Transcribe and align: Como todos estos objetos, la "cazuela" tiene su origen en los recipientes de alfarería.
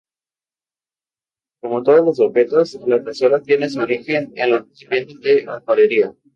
Como 1.61 1.83
todos 1.83 1.99
estos 1.99 2.19
objetos, 2.21 2.73
la 2.87 3.03
"cazuela" 3.03 3.39
tiene 3.43 3.69
su 3.69 3.81
origen 3.81 4.33
en 4.35 4.49
los 4.49 4.67
recipientes 4.69 5.19
de 5.21 5.45
alfarería. 5.47 6.11